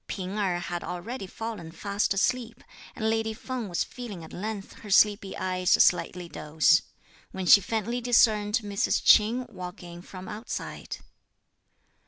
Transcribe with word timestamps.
P'ing 0.07 0.35
Erh 0.39 0.57
had 0.59 0.83
already 0.83 1.27
fallen 1.27 1.69
fast 1.71 2.11
asleep; 2.11 2.63
and 2.95 3.07
lady 3.07 3.35
Feng 3.35 3.69
was 3.69 3.83
feeling 3.83 4.23
at 4.23 4.33
length 4.33 4.73
her 4.79 4.89
sleepy 4.89 5.37
eyes 5.37 5.69
slightly 5.69 6.27
dose, 6.27 6.81
when 7.31 7.45
she 7.45 7.61
faintly 7.61 8.01
discerned 8.01 8.61
Mrs. 8.63 9.03
Ch'in 9.05 9.45
walk 9.53 9.83
in 9.83 10.01
from 10.01 10.27
outside. 10.27 10.97